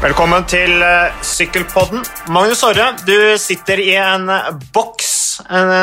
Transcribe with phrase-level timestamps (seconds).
[0.00, 2.00] Velkommen til uh, Sykkelpodden.
[2.32, 4.30] Magnus Orre, du sitter i en
[4.72, 5.42] boks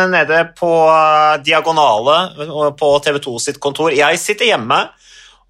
[0.10, 2.16] nede på uh, Diagonale
[2.80, 3.94] på TV2 sitt kontor.
[3.94, 4.80] Jeg sitter hjemme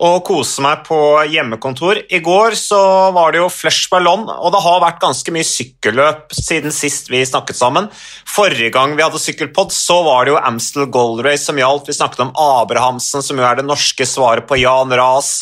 [0.04, 0.98] og koser meg på
[1.32, 2.02] hjemmekontor.
[2.12, 2.82] I går så
[3.16, 7.24] var det jo flush Ballon, og det har vært ganske mye sykkelløp siden sist vi
[7.24, 7.88] snakket sammen.
[8.28, 11.88] Forrige gang vi hadde sykkelpod, så var det jo Amstel Gold Race som gjaldt.
[11.88, 15.38] Vi snakket om Abrahamsen, som jo er det norske svaret på Jan Ras.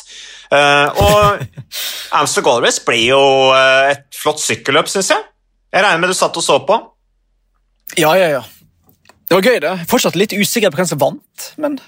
[0.51, 1.45] Uh, og
[2.15, 5.25] Amster Race ble jo uh, et flott sykkelløp, syns jeg.
[5.73, 6.77] Jeg regner med du satt og så på?
[7.99, 8.43] Ja, ja, ja.
[9.25, 9.73] Det var gøy, det.
[9.89, 11.79] Fortsatt litt usikker på hvem som vant, men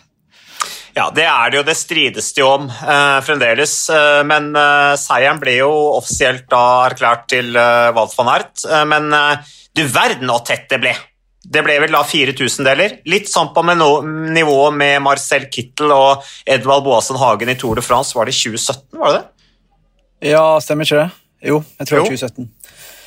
[0.97, 1.65] ja, det er det jo.
[1.67, 3.75] Det strides det jo om eh, fremdeles.
[3.93, 8.65] Uh, men eh, seieren ble jo offisielt da erklært til eh, Walt van Ert.
[8.89, 9.13] men
[9.77, 10.95] du verden så tett det ble!
[11.47, 12.97] Det ble vel da fire tusendeler.
[13.07, 17.79] Litt sånn på med no nivå med Marcel Kittel og Edvald Boasen Hagen i Tour
[17.79, 18.17] de France.
[18.17, 20.31] Var det 2017, var det det?
[20.33, 21.09] Ja, stemmer ikke det?
[21.47, 22.49] Jo, jeg tror det var 2017.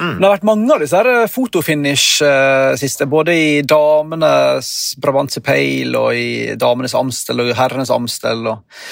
[0.00, 0.12] Mm.
[0.16, 4.70] Det har vært mange av disse her fotofinish eh, siste, både i damenes
[5.02, 8.46] Brabantse Peil og i damenes Amstel og herrenes Amstel.
[8.48, 8.86] Og...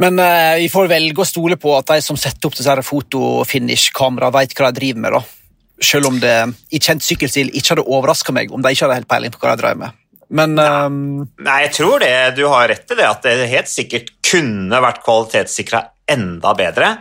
[0.00, 4.36] Men eh, vi får velge å stole på at de som setter opp disse fotofinish-kameraene,
[4.38, 5.18] vet hva de driver med.
[5.18, 5.41] da.
[5.82, 6.36] Selv om det
[6.70, 9.56] i kjent sykkelstil ikke hadde overraska meg om de ikke hadde helt peiling på hva
[9.56, 9.98] de drev med.
[10.32, 11.00] Men um...
[11.44, 15.02] Nei, jeg tror det, du har rett i det, at det helt sikkert kunne vært
[15.04, 16.92] kvalitetssikra enda bedre.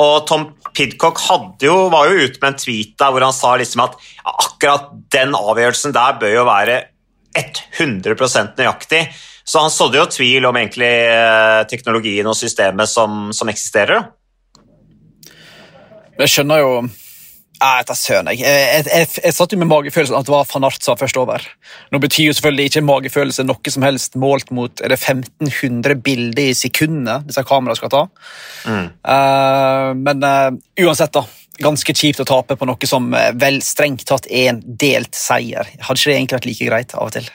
[0.00, 1.20] Og Tom Pidcock
[1.62, 5.36] jo, var jo ute med en tweet der hvor han sa liksom at akkurat den
[5.36, 6.78] avgjørelsen der bør jo være
[7.36, 9.04] 100% nøyaktig.
[9.44, 14.06] Så han sådde jo tvil om egentlig eh, teknologien og systemet som, som eksisterer.
[16.18, 16.74] Jeg skjønner jo
[17.62, 18.40] jeg vet søren, jeg.
[18.42, 21.18] Jeg, jeg, jeg, satt jo med magefølelsen at det var van Art som var først
[21.20, 21.44] over.
[21.94, 26.50] Nå betyr jo selvfølgelig ikke magefølelse noe som helst målt mot er det 1500 bilder
[26.50, 28.02] i sekundet disse kameraene skal ta.
[28.66, 28.88] Mm.
[29.06, 30.50] Uh, men uh,
[30.82, 31.26] uansett, da.
[31.62, 35.68] Ganske kjipt å tape på noe som vel strengt tatt er en delt seier.
[35.84, 37.28] Hadde ikke det egentlig vært like greit av og til?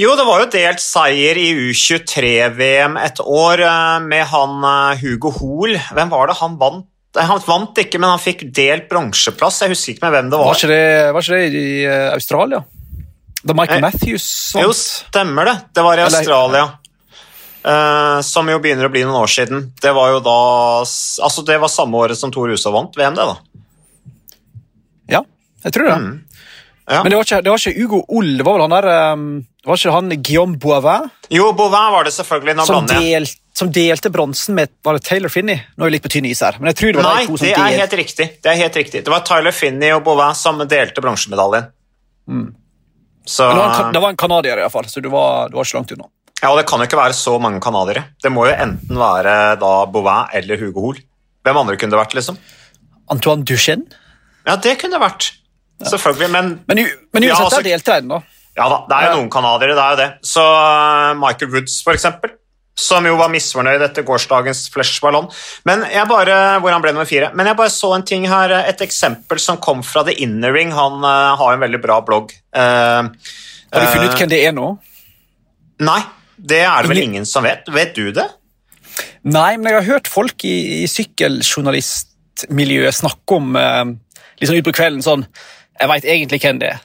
[0.00, 3.62] Jo, det var jo delt seier i U23-VM et år
[4.08, 4.66] med han
[4.98, 5.76] Hugo Hoel.
[5.94, 9.60] Hvem var det han vant han vant ikke, men han fikk delt bronseplass.
[9.62, 10.48] Jeg husker ikke med hvem det var.
[10.50, 11.76] Var ikke det, var ikke det i
[12.14, 12.64] Australia?
[13.44, 14.64] Da Michael eh, Matthews vant?
[14.64, 15.54] Jo, stemmer det.
[15.76, 16.64] Det var i Australia.
[17.64, 19.68] Uh, som jo begynner å bli noen år siden.
[19.80, 20.38] Det var jo da
[20.84, 23.62] Altså, det var samme året som Tor Hushovd vant VM, det, da.
[25.14, 25.22] Ja,
[25.64, 25.96] jeg tror det.
[26.02, 26.14] Mm.
[26.84, 26.98] Ja.
[27.00, 29.22] Men det var, ikke, det var, ikke, Hugo Oll, det var vel han der um,
[29.64, 31.08] Var ikke han Guillaume Boivin?
[31.32, 32.56] Jo, Boivin var det selvfølgelig.
[32.58, 35.60] Nå som, delt, som delte bronsen med Var det Taylor Finney?
[35.76, 36.58] Nå er jeg litt på tynn is her.
[36.58, 38.26] men jeg tror det var Nei, de to som det er helt riktig.
[38.42, 39.04] Det er helt riktig.
[39.06, 41.70] Det var Tyler Finney og Boivin som delte bronsemedaljen.
[42.26, 42.48] Mm.
[43.24, 43.46] Så...
[43.48, 45.94] Det var, en, det var en canadier, iallfall, så du var, du var ikke langt
[45.96, 46.10] unna.
[46.42, 48.04] Ja, og Det kan jo ikke være så mange canadiere.
[48.20, 51.00] Det må jo enten være da Boivin eller Hugo Hoel.
[51.44, 52.18] Hvem andre kunne det vært?
[52.18, 52.36] liksom?
[53.12, 54.02] Antoine Duchenne?
[54.44, 55.30] Ja, det kunne det vært.
[55.84, 58.20] Selvfølgelig, men Men, men uansett, ja, altså, der delte jeg da.
[58.54, 59.16] Ja da, det er jo ja.
[59.18, 60.08] noen canadiere, det er jo det.
[60.30, 62.34] Så uh, Michael Woods, for eksempel,
[62.74, 65.28] som jo var misfornøyd etter gårsdagens Flesh-ballon.
[65.68, 67.30] Men jeg bare, hvor han ble nummer fire.
[67.36, 70.70] Men jeg bare så en ting her, et eksempel som kom fra The Inner Ring.
[70.74, 72.26] Han uh, har en veldig bra blogg.
[72.50, 73.02] Uh,
[73.70, 74.66] har du funnet ut hvem det er nå?
[75.86, 76.02] Nei,
[76.36, 77.62] det er det vel ingen som vet.
[77.74, 78.28] Vet du det?
[79.24, 83.46] Nei, men jeg har hørt folk i, i sykkeljournalistmiljøet snakke om
[84.40, 85.24] liksom ut på kvelden sånn
[85.80, 86.82] Jeg veit egentlig hvem det er, eh,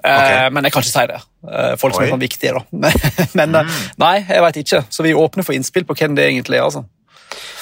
[0.00, 0.48] okay.
[0.52, 1.18] men jeg kan ikke si det.
[1.48, 2.06] Eh, folk som Oi.
[2.08, 2.94] er sånn viktige, da.
[3.38, 3.84] men eh, mm.
[4.02, 4.80] nei, jeg veit ikke.
[4.92, 6.66] Så vi åpner for innspill på hvem det egentlig er.
[6.68, 6.84] altså.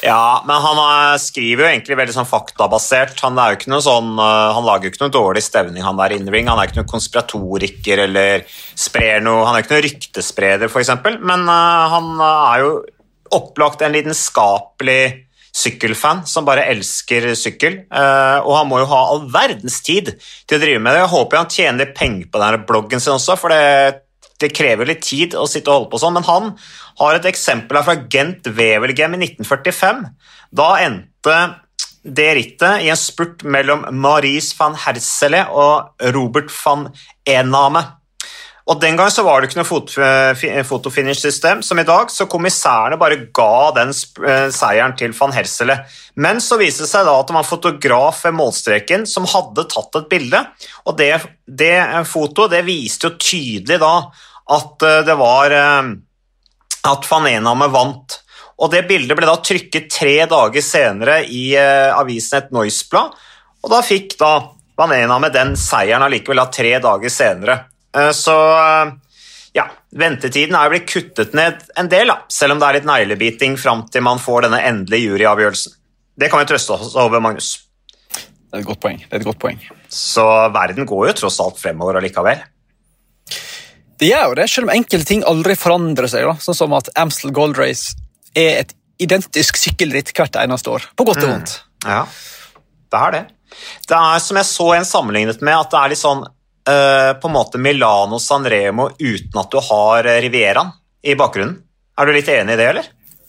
[0.00, 3.18] Ja, men han skriver jo egentlig veldig sånn faktabasert.
[3.26, 6.14] Han, er jo ikke noe sånn, han lager jo ikke noe dårlig stevning, han der
[6.16, 6.48] innring.
[6.48, 8.46] Han er ikke noen konspiratoriker eller
[8.78, 12.70] sprer noe Han er ikke noen ryktespreder, f.eks., men han er jo
[13.34, 15.27] opplagt en lidenskapelig
[15.58, 17.80] sykkelfan som bare elsker sykkel.
[17.90, 21.02] Uh, og han må jo ha all verdens tid til å drive med det.
[21.04, 24.04] Jeg håper han tjener penger på denne bloggen sin også, for det,
[24.42, 26.18] det krever litt tid å sitte og holde på sånn.
[26.18, 26.52] Men han
[27.02, 30.04] har et eksempel her fra Gent Wevelgem i 1945.
[30.58, 31.38] Da endte
[32.08, 36.88] det rittet i en spurt mellom Maurice van Hersele og Robert van
[37.28, 37.82] Ename.
[38.68, 42.98] Og Den gang så var det ikke noe eh, fotofinish-system som i dag, så kommissærene
[43.00, 45.78] bare ga den eh, seieren til van Hersele.
[46.20, 49.64] Men så viste det seg da at det var en fotograf ved målstreken som hadde
[49.72, 50.42] tatt et bilde,
[50.84, 51.14] og det,
[51.48, 51.72] det
[52.10, 53.94] fotoet det viste jo tydelig da
[54.58, 58.20] at eh, det var at van Ename vant.
[58.58, 63.12] Og Det bildet ble da trykket tre dager senere i avisen Et Noisblad,
[63.62, 64.32] og da fikk da
[64.78, 67.58] Van Ename den seieren allikevel da tre dager senere.
[67.98, 68.92] Eh, så eh,
[69.58, 72.88] ja, ventetiden er jo blitt kuttet ned en del, da, selv om det er litt
[72.88, 75.74] neglebiting fram til man får denne endelige juryavgjørelsen.
[76.18, 77.54] Det kan vi trøste oss over, Magnus.
[78.10, 79.02] Det er et godt poeng.
[79.04, 79.60] Det er et godt poeng.
[79.92, 80.24] Så
[80.54, 82.40] verden går jo tross alt fremover allikevel.
[83.98, 86.26] Det gjør jo det, selv om enkelte ting aldri forandrer seg.
[86.26, 86.34] Da.
[86.42, 87.96] Sånn som at Amstel Gold Race
[88.38, 90.86] er et identisk sykkelritt hvert eneste år.
[90.98, 91.54] På godt og vondt.
[91.84, 91.90] Mm.
[91.92, 92.00] Ja,
[92.88, 93.22] det er det.
[93.88, 96.24] Det er som jeg så en sammenlignet med, at det er litt sånn
[96.68, 101.56] på en måte Milano Sanremo uten at du har Rivieraen i bakgrunnen.
[101.98, 102.88] Er du litt enig i det, eller?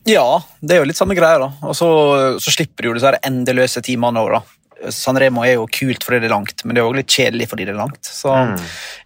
[0.10, 1.40] Ja, det er jo litt samme greia.
[1.42, 1.50] da.
[1.66, 1.90] Og så,
[2.42, 4.92] så slipper du jo disse endeløse timene òg, da.
[4.96, 7.68] Sanremo er jo kult fordi det er langt, men det er òg litt kjedelig fordi
[7.68, 8.00] det er langt.
[8.06, 8.58] Så mm.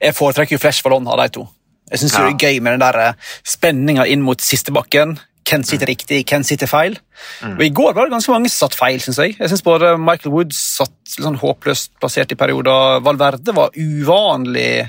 [0.04, 1.48] jeg foretrekker jo Flash Ballon av de to.
[1.90, 2.24] Jeg syns ja.
[2.24, 5.18] det er gøy med den der eh, spenninga inn mot siste bakken.
[5.44, 6.98] Hvem sitter riktig, hvem sitter feil?
[7.44, 7.56] Mm.
[7.58, 9.36] Og I går var det ganske mange som satt feil, syns jeg.
[9.40, 13.02] Jeg synes både Michael Woods satt litt sånn håpløst plassert i perioder.
[13.04, 14.86] Valverde var uvanlig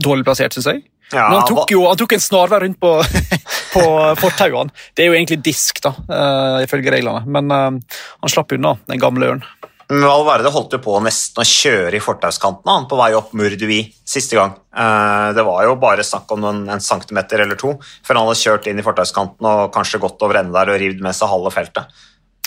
[0.00, 0.84] dårlig plassert, syns jeg.
[1.12, 2.90] Ja, Men han tok jo han tok en snarvei rundt på,
[3.74, 3.84] på
[4.20, 4.74] fortauene.
[4.92, 7.24] Det er jo egentlig disk, da, uh, ifølge reglene.
[7.28, 9.46] Men uh, han slapp unna, den gamle ørnen.
[9.88, 14.52] Valverde holdt jo på nesten å kjøre i fortauskanten på vei opp Murdui siste gang.
[14.68, 17.72] Uh, det var jo bare snakk om en, en, centimeter eller to
[18.04, 21.00] før han hadde kjørt inn i fortauskanten og kanskje gått over ende der og rivd
[21.04, 21.88] med seg halve feltet.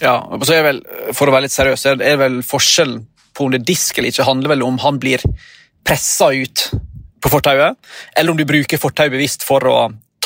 [0.01, 0.83] Ja, og så er vel,
[1.17, 3.01] For å være litt seriøs, er det vel forskjellen
[3.33, 5.25] på om det er disk eller ikke, handler vel om han blir
[5.87, 6.67] pressa ut
[7.21, 7.77] på fortauet,
[8.17, 9.77] eller om du bruker fortauet bevisst for å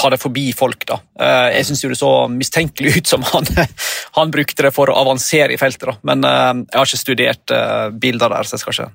[0.06, 0.86] ta det forbi folk.
[0.88, 1.00] da.
[1.20, 3.48] Eh, jeg syns det så mistenkelig ut som han,
[4.20, 5.88] han, brukte det for å avansere i feltet.
[5.90, 5.98] da.
[6.08, 8.92] Men eh, Jeg har ikke studert eh, bilder der, så jeg skal ikke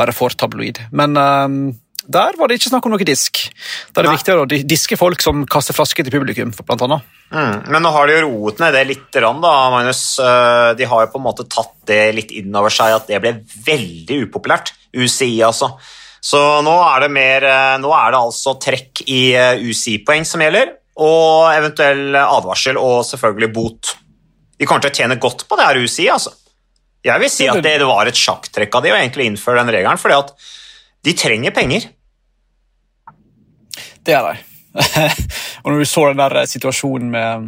[0.00, 0.80] være for tabloid.
[0.90, 1.14] Men
[2.08, 3.42] der var det ikke snakk om noe disk.
[3.92, 6.54] Da er det viktigere å diske folk som kaster flasker til publikum.
[6.56, 7.14] blant annet.
[7.28, 9.32] Mm, men nå har de jo roet ned det litt, da,
[9.74, 10.02] Magnus.
[10.78, 13.34] De har jo på en måte tatt det litt inn over seg at det ble
[13.66, 14.72] veldig upopulært.
[14.96, 15.74] UCI, altså.
[16.20, 20.42] Så nå er det, mer, eh, nå er det altså trekk i eh, UCI-poeng som
[20.42, 23.92] gjelder, og eventuell advarsel og selvfølgelig bot.
[24.58, 26.08] De kommer til å tjene godt på det her UCI.
[26.10, 26.34] altså.
[27.06, 30.00] Jeg vil si at det, var et sjakktrekk av de å egentlig innføre den regelen,
[30.00, 30.34] fordi at
[31.06, 31.86] de trenger penger.
[34.02, 34.44] Det er de.
[35.62, 37.46] og når du så den der situasjonen med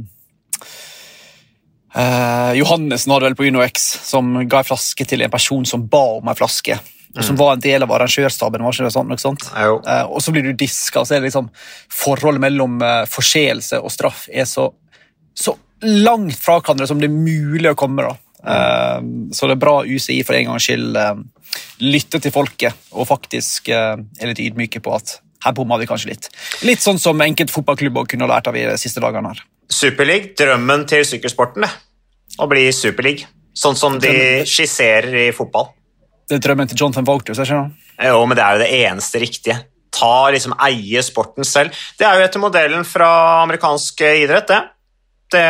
[1.99, 6.05] uh, Johannessen hadde vel på UnoX, som ga en flaske til en person som ba
[6.21, 6.79] om en flaske
[7.17, 8.63] og som var en del av arrangørstaben.
[8.63, 9.49] var ikke det sånn, noe sånt?
[9.57, 11.49] Eh, og så blir du diska, og så er det liksom
[11.91, 14.69] Forholdet mellom eh, forseelse og straff er så,
[15.35, 18.07] så langt fra hverandre som det er mulig å komme.
[18.07, 18.15] da.
[18.47, 19.01] Eh,
[19.35, 21.25] så det er bra UCI for en gangs skyld eh,
[21.83, 26.13] lytter til folket og faktisk eh, er litt ydmyke på at her bomma vi kanskje
[26.13, 26.31] litt.
[26.69, 29.33] Litt sånn som enkelte fotballklubber kunne lært av i de siste dagene.
[29.33, 29.43] her.
[29.71, 31.71] Superleague, drømmen til sykkelsporten, det.
[32.39, 33.31] Å bli superleague.
[33.57, 35.73] Sånn som de skisserer i fotball.
[36.31, 37.41] Det er drømmen til Jonathan Walters.
[37.43, 37.87] ikke sant?
[38.07, 39.57] Jo, men det er jo det eneste riktige.
[39.91, 41.75] Ta liksom Eie sporten selv.
[41.99, 43.09] Det er jo etter modellen fra
[43.43, 44.61] amerikansk idrett, det.
[45.35, 45.47] det.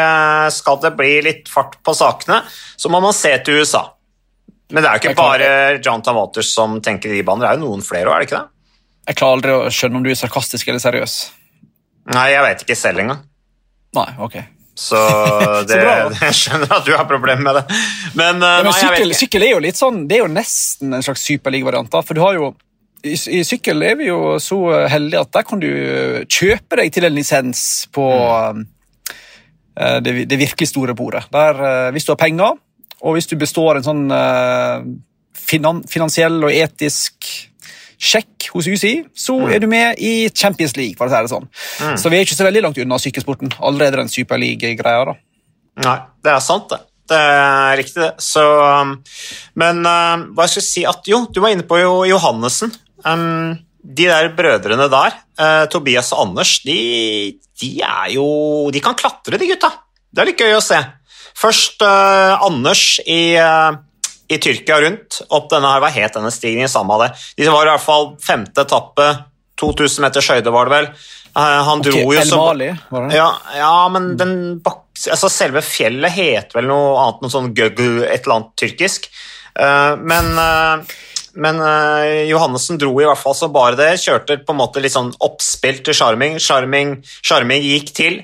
[0.56, 2.40] Skal det bli litt fart på sakene,
[2.80, 3.84] så må man se til USA.
[4.70, 5.50] Men det er jo ikke bare
[5.82, 8.40] Jonathan Walters som tenker i baner, det er jo noen flere òg, er det ikke
[8.40, 8.56] det?
[9.10, 11.18] Jeg klarer aldri å skjønne om du er sarkastisk eller seriøs.
[12.14, 13.20] Nei, jeg vet ikke selv engang.
[13.98, 14.38] Nei, ok.
[14.90, 14.96] Så,
[15.68, 17.78] det, så jeg skjønner at du har problemer med det.
[18.16, 21.04] Men, ja, men nei, sykkel, sykkel, er jo litt sånn, det er jo nesten en
[21.04, 21.98] slags superligavariant.
[22.00, 22.48] For du har jo
[23.04, 24.58] i, i, sykkel er vi jo så
[24.92, 25.68] heldige at der kan du
[26.28, 27.62] kjøpe deg til en lisens
[27.92, 28.64] på mm.
[29.80, 31.26] uh, det, det, virkelig store bordet.
[31.32, 32.58] Der, uh, hvis du har penger,
[33.00, 34.84] og hvis du består en sånn uh,
[35.36, 37.28] finan, finansiell og etisk
[38.00, 39.48] sjekk hos UCI, så mm.
[39.52, 40.96] er du med i Champions League.
[40.98, 41.48] for å si det sånn.
[41.84, 41.96] Mm.
[42.00, 43.52] Så vi er ikke så veldig langt unna sykkelsporten.
[43.60, 45.10] Allerede den superliga-greia.
[45.12, 45.16] da.
[45.84, 46.80] Nei, det er sant, det.
[47.10, 48.12] Det er riktig, det.
[48.22, 48.94] Så, um,
[49.58, 52.72] men uh, hva skal jeg si at Jo, du var inne på Johannessen.
[53.02, 56.76] Um, de der brødrene der, uh, Tobias og Anders, de,
[57.60, 58.26] de, er jo
[58.72, 59.72] De kan klatre, de gutta.
[60.10, 60.78] Det er litt gøy å se.
[61.40, 63.74] Først uh, Anders i uh,
[64.30, 66.70] i Tyrkia rundt opp denne her, Hva het denne stigningen?
[66.70, 67.10] Samme av det.
[67.40, 69.08] De var i hvert fall femte etappe.
[69.60, 70.86] 2000 meters høyde, var det vel.
[71.36, 73.18] Eh, han dro okay, jo som Mali, var det?
[73.18, 74.34] Ja, ja men den
[74.64, 79.10] bak, altså selve fjellet heter vel noe annet, noe sånn gøgø, et eller annet tyrkisk.
[79.54, 80.96] Eh, men, eh,
[81.40, 81.60] men
[82.26, 83.92] Johannessen dro i hvert fall så bare det.
[84.02, 86.40] Kjørte på en måte litt sånn oppspill til Charming.
[86.42, 88.22] Charming gikk til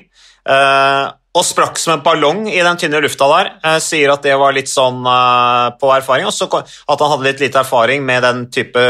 [1.35, 3.49] og sprakk som en ballong i den tynne lufta der.
[3.61, 6.25] Eh, sier at det var litt sånn eh, på erfaring.
[6.29, 8.85] Og at han hadde litt lite erfaring med den type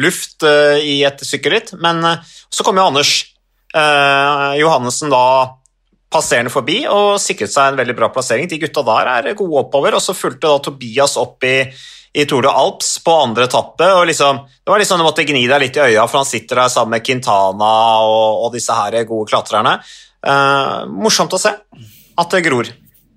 [0.00, 1.74] luft eh, i et sykkelritt.
[1.82, 2.00] Men
[2.48, 3.16] så kom jo Anders
[3.74, 5.24] eh, Johannessen da
[6.12, 8.48] passerende forbi og sikret seg en veldig bra plassering.
[8.48, 9.96] De gutta der er gode oppover.
[9.96, 11.56] Og så fulgte da Tobias opp i,
[12.12, 13.88] i Tour de Alps på andre etappe.
[13.98, 16.62] og liksom, Det var liksom du måtte gni deg litt i øya, for han sitter
[16.62, 17.74] der sammen med Quintana
[18.04, 19.78] og, og disse her gode klatrerne.
[20.22, 22.68] Uh, morsomt å se at det gror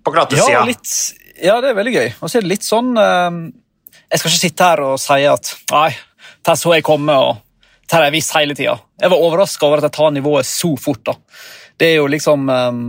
[0.06, 0.50] på glattesida.
[0.60, 0.90] Ja, litt,
[1.44, 2.10] Ja, det er veldig gøy.
[2.20, 3.30] Og så er det litt sånn uh,
[4.10, 5.90] Jeg skal ikke sitte her og si at nei,
[6.46, 7.42] der så jeg komme, og
[7.90, 8.78] der har jeg visst hele tida.
[9.02, 11.04] Jeg var overraska over at jeg tar nivået så fort.
[11.06, 11.16] da.
[11.78, 12.82] Det er jo liksom um,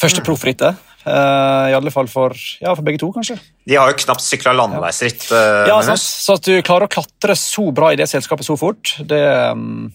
[0.00, 0.80] første proffrittet.
[1.02, 3.36] Uh, I alle fall for, ja, for begge to, kanskje.
[3.66, 5.26] De har jo knapt sykla landeveisritt.
[5.32, 6.00] Uh, ja, sant?
[6.00, 9.90] Så at du klarer å klatre så bra i det selskapet så fort, det um,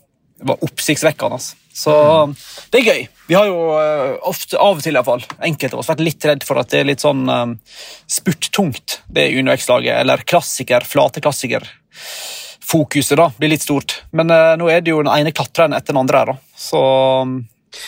[0.46, 1.40] var oppsiktsvekkende.
[1.78, 1.94] Så
[2.74, 3.04] det er gøy.
[3.28, 6.02] Vi har jo uh, ofte, av og til i hvert fall, enkelte av oss vært
[6.06, 7.54] litt redd for at det er litt sånn um,
[8.10, 10.00] spurttungt, det Uno X-laget.
[10.02, 11.68] Eller klassiker, flate klassiker
[12.68, 14.02] fokuset da, blir litt stort.
[14.16, 16.58] Men uh, nå er det jo den ene klatreren etter den andre her, da.
[16.58, 16.82] Så
[17.22, 17.38] um,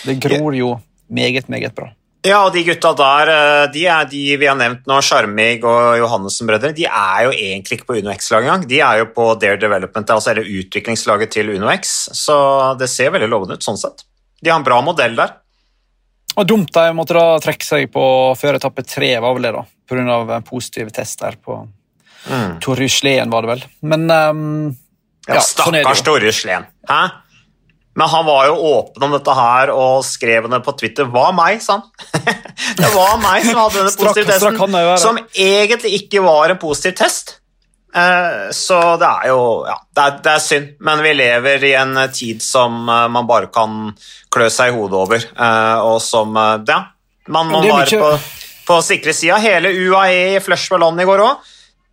[0.05, 0.75] det gror jo
[1.09, 1.89] meget, meget bra.
[2.27, 5.95] Ja, og de gutta der, eh, de er de vi har nevnt nå, Sjarmig og
[6.01, 8.65] Johannessen-brødre, de er jo egentlig ikke på Uno X-laget engang.
[8.67, 12.09] De er jo på Dare Development, altså eller utviklingslaget til UnoX.
[12.17, 12.35] Så
[12.79, 14.03] det ser veldig lovende ut sånn sett.
[14.43, 15.37] De har en bra modell der.
[16.35, 18.03] Og Dumt de måtte da trekke seg på
[18.39, 20.41] før etappe tre, var vel det, da, pga.
[20.47, 22.59] positive tester på mm.
[22.63, 23.65] Torjuslen, var det vel.
[23.87, 24.43] Men um,
[25.23, 26.67] ja, ja, sånn Stakkars Torjuslen.
[26.91, 27.01] Hæ?
[27.97, 31.09] Men han var jo åpen om dette her og skrev det på Twitter.
[31.09, 31.87] Hva meg, sa han.
[32.79, 37.39] det var meg som hadde denne positive testen, som egentlig ikke var en positiv test.
[37.95, 41.71] Eh, så det er jo ja, det er, det er, synd, men vi lever i
[41.73, 43.95] en tid som eh, man bare kan
[44.29, 46.83] klø seg i hodet over, eh, og som Ja,
[47.33, 48.11] man må være på,
[48.69, 49.39] på sikre sida.
[49.41, 51.49] Hele UAE i flush med land i går òg.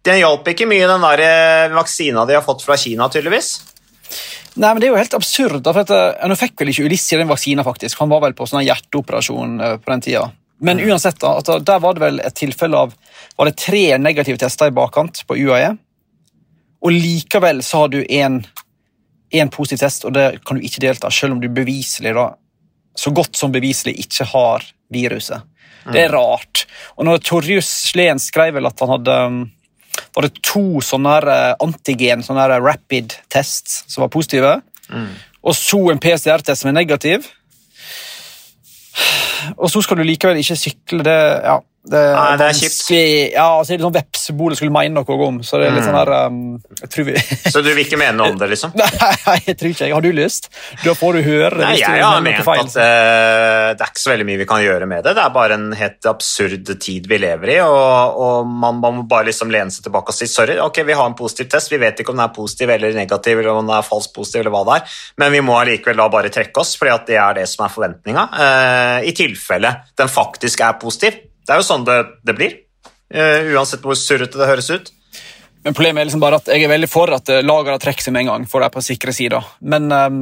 [0.07, 3.57] Den hjalp ikke mye, den der vaksina de har fått fra Kina, tydeligvis.
[4.57, 5.65] Nei, men Det er jo helt absurd.
[5.65, 7.99] for at, uh, Nå fikk vel ikke Ulissi den vaksina, faktisk.
[8.01, 10.31] Han var vel på sånn hjerteoperasjon uh, på den tida.
[10.59, 10.89] Men mm.
[10.91, 12.95] uansett, da, at, der var det vel et tilfelle av
[13.37, 15.75] var det tre negative tester i bakkant på UAE.
[16.87, 21.37] Og likevel så har du én positiv test, og det kan du ikke delta, selv
[21.37, 22.31] om du beviselig da,
[22.97, 25.45] så godt som beviselig ikke har viruset.
[25.85, 25.93] Mm.
[25.93, 26.17] Det er mm.
[26.17, 26.65] rart.
[26.97, 29.43] Og når Torjus Sleen skrev vel at han hadde um,
[30.17, 34.55] var det to sånne eh, antigen, sånne her rapid tests, som var positive.
[34.89, 35.11] Mm.
[35.47, 37.27] Og så en PCR-test som er negativ.
[39.61, 41.05] Og så skal du likevel ikke sykle.
[41.07, 42.89] Det, ja, det, Nei, det er kjipt.
[43.37, 45.39] Ja, altså, det er sånn vepsebol skulle mene noe om.
[45.47, 45.87] Så det er litt mm.
[45.87, 46.39] sånn her um,
[47.07, 47.15] vi...
[47.55, 48.75] Så du vil ikke mene noe om det, liksom?
[49.29, 49.95] Nei, jeg tror ikke jeg.
[49.95, 50.49] Har du lyst?
[50.83, 51.61] Da får du høre.
[51.63, 54.89] Nei, jeg har ment at uh, det er ikke så veldig mye vi kan gjøre
[54.91, 55.15] med det.
[55.19, 59.07] Det er bare en helt absurd tid vi lever i, og, og man, man, må
[59.07, 61.81] bare liksom lene seg tilbake og si sorry, ok, vi har en positiv test, vi
[61.83, 64.55] vet ikke om den er positiv eller negativ, eller om den er falsk positiv, eller
[64.57, 67.47] hva det er, men vi må allikevel da bare trekke oss, fordi det er det
[67.51, 71.23] som er forventninga, uh, i tilfelle den faktisk er positiv.
[71.47, 72.59] Det er jo sånn det, det blir,
[73.15, 74.93] uh, uansett hvor surrete det høres ut.
[75.67, 78.15] Men Problemet er liksom bare at jeg er veldig for at eh, lagene trekker seg
[78.15, 78.45] med en gang.
[78.47, 79.49] for det er på sikre sider.
[79.67, 80.21] Men um,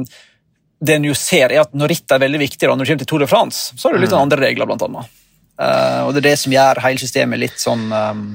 [0.81, 3.03] det en jo ser er at når rittet er veldig viktig, da, når du kommer
[3.03, 4.23] til Tour de France, så er det litt mm.
[4.23, 4.65] andre regler.
[4.65, 5.11] blant annet.
[5.61, 8.25] Uh, og Det er det som gjør hele systemet litt sånn um,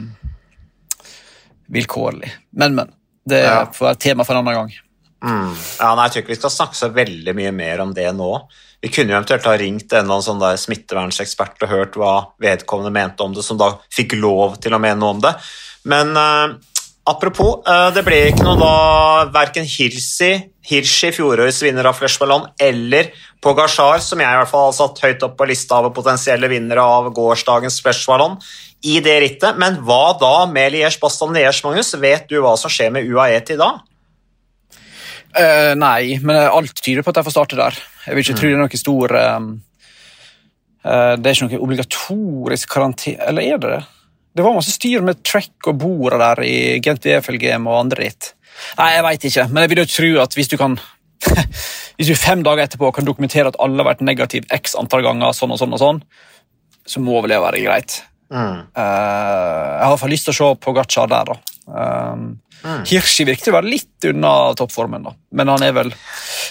[1.74, 2.30] vilkårlig.
[2.62, 2.94] Men, men.
[3.26, 3.58] Det ja.
[3.74, 4.70] får være tema for en annen gang.
[5.20, 5.50] Mm.
[5.80, 8.30] Ja, nei, Jeg tror ikke vi skal snakke så veldig mye mer om det nå.
[8.80, 12.92] Vi kunne jo eventuelt ha ringt en eller annen sånn smittevernsekspert og hørt hva vedkommende
[12.94, 15.34] mente om det, som da fikk lov til å mene noe om det.
[15.90, 16.54] Men uh,
[17.10, 18.72] apropos, uh, det ble ikke noe da
[19.34, 20.30] verken Hirsi,
[20.70, 23.12] Hirsi, fjorårets vinner av Flesh Ballon, eller
[23.44, 26.80] Pogasjar, som jeg i hvert fall har satt høyt opp på lista av potensielle vinnere
[26.80, 28.40] av gårsdagens Flesh Ballon,
[28.80, 29.60] i det rittet.
[29.60, 31.92] Men hva da med Liège-Bastan Liège, Magnus?
[32.00, 33.74] Vet du hva som skjer med UAE til da?
[35.36, 37.82] Uh, nei, men alt tyder på at jeg får starte der.
[38.06, 39.48] Jeg vil ikke tro det er noe stor um,
[40.86, 43.80] uh, Det er ikke noe obligatorisk karantene Eller er det det?
[44.38, 48.28] Det var masse styr med track og bordet der i Gent VFLGM og andre ritt.
[48.78, 50.76] Nei, jeg veit ikke, men jeg vil jo tro at hvis du kan
[51.98, 55.34] Hvis du fem dager etterpå kan dokumentere at alle har vært negativ x antall ganger,
[55.34, 55.98] sånn og sånn og sånn,
[56.86, 57.98] så må vel det være greit.
[58.30, 58.70] Mm.
[58.70, 61.58] Uh, jeg har fall lyst til å se Pogacar der, da.
[61.66, 62.24] Um,
[62.60, 62.82] Mm.
[62.84, 65.14] Hirschi virket å være litt unna toppformen, da.
[65.36, 65.92] men han er vel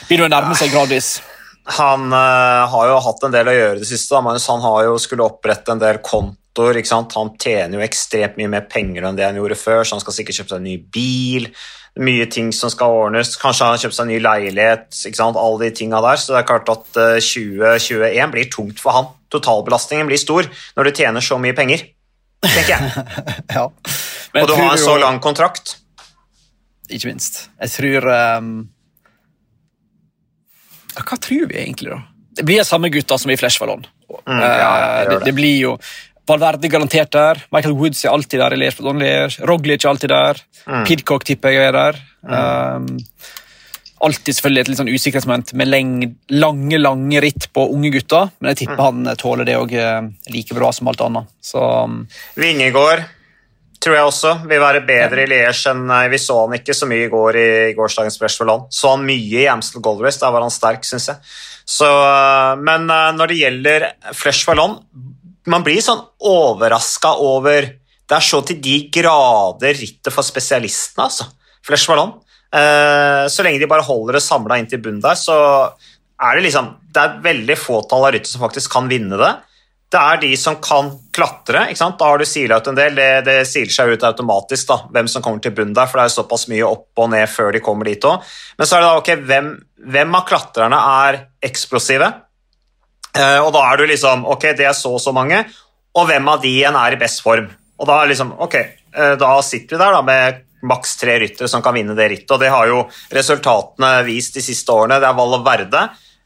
[0.07, 1.19] begynner å nærme seg gradvis.
[1.79, 4.15] Han uh, har jo hatt en del å gjøre det siste.
[4.15, 4.37] Da.
[4.47, 6.79] Han har jo skulle opprette en del kontoer.
[6.91, 10.15] Han tjener jo ekstremt mye mer penger enn det han gjorde før, så han skal
[10.17, 11.49] sikkert kjøpe seg en ny bil.
[11.99, 13.35] Mye ting som skal ordnes.
[13.41, 14.87] Kanskje han har kjøpt seg en ny leilighet.
[15.29, 16.21] Alle de tinga der.
[16.21, 19.11] Så det er klart at uh, eh, 2021 blir tungt for han.
[19.33, 20.47] Totalbelastningen blir stor
[20.77, 21.83] når du tjener så mye penger,
[22.47, 23.05] tenker jeg.
[23.57, 23.67] ja.
[24.39, 25.75] Og du har en så lang kontrakt
[26.89, 27.49] ikke minst.
[27.61, 28.51] Jeg tror um...
[31.05, 32.01] Hva tror vi egentlig, da?
[32.39, 33.85] Det blir samme gutta som i Flashballon.
[34.27, 34.69] Mm, ja,
[35.03, 35.33] det, det, det.
[35.37, 35.73] blir jo
[36.29, 37.41] Valverde garantert der.
[37.51, 38.55] Michael Woods er alltid der.
[39.49, 40.39] Roglic er alltid der.
[40.67, 40.85] Mm.
[40.85, 41.99] Pidcock tipper jeg er der.
[42.21, 42.35] Mm.
[42.35, 43.15] Um,
[44.05, 48.53] alltid selvfølgelig et litt sånn usikkerhetsmoment med lenge, lange lange ritt på unge gutter, men
[48.53, 49.73] jeg tipper han tåler det òg
[50.31, 51.33] like bra som alt annet.
[51.43, 52.03] Så, um,
[52.39, 53.03] Vingegård
[53.79, 57.05] tror jeg også vil være bedre i Liège enn Vi så han ikke så mye
[57.05, 58.67] i går i, i gårsdagens Fresh for Land.
[58.75, 61.31] Så han mye i Amstel Gold Race, der var han sterk, syns jeg.
[61.69, 61.87] Så,
[62.65, 63.85] men når det gjelder
[64.17, 64.79] Flesh for Land,
[65.49, 67.67] man blir sånn overraska over
[68.09, 71.27] Det er så til de grader rittet for spesialistene, altså.
[71.65, 72.15] Flesh Ballon.
[72.49, 75.35] Eh, så lenge de bare holder det samla inn til bunnen der, så
[76.17, 79.29] er det liksom Det er veldig fåtall av ryttere som faktisk kan vinne det.
[79.89, 81.63] Det er de som kan klatre.
[81.71, 81.97] ikke sant?
[81.97, 82.93] Da har du sila ut en del.
[82.97, 86.05] Det, det siler seg ut automatisk da, hvem som kommer til bunnen der, for det
[86.05, 88.25] er såpass mye opp og ned før de kommer dit òg.
[88.59, 89.47] Men så er det da ok, hvem,
[89.95, 92.11] hvem av klatrerne er eksplosive?
[93.17, 95.41] Eh, og da er du liksom Ok, det er så og så mange,
[95.97, 97.47] og hvem av de igjen er i best form?
[97.79, 101.49] Og da er liksom Ok, eh, da sitter vi der da med maks tre ryttere
[101.49, 102.83] som kan vinne det rittet, og det har jo
[103.15, 104.99] resultatene vist de siste årene.
[104.99, 105.83] Det er Valle Verde,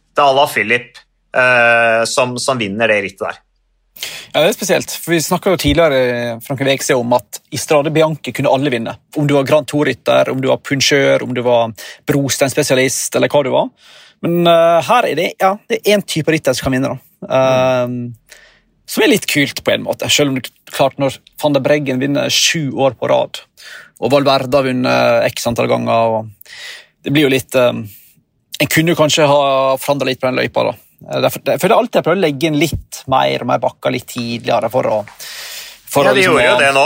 [0.09, 0.97] det er Ala Philip
[1.37, 3.41] eh, som, som vinner det rittet der.
[4.33, 4.91] Ja, Det er spesielt.
[4.91, 8.95] for Vi snakka tidligere Frank Vekse, om at i Strade Bianche kunne alle vinne.
[9.15, 11.73] Om du var Grand Tour-rytter, om du var punsjør, om du var
[12.09, 13.69] brostein-spesialist eller hva du var.
[14.23, 16.93] Men uh, her er det ja, det er én type rytter som kan vinne.
[16.95, 16.99] da.
[17.27, 18.43] Uh,
[18.85, 20.09] som er litt kult, på en måte.
[20.11, 23.39] Selv om det klart når van der Breggen vinner sju år på rad,
[24.01, 26.31] og Valverde har vunnet x antall ganger og
[27.03, 27.75] Det blir jo litt uh,
[28.63, 30.63] En kunne kanskje ha forandra litt på den løypa.
[30.63, 30.73] da.
[31.03, 34.07] Derfor, jeg føler alltid jeg prøver å legge inn litt mer om jeg bakker litt
[34.13, 34.69] tidligere.
[34.71, 35.01] for å...
[35.93, 36.85] For ja, de liksom, gjorde jo det nå.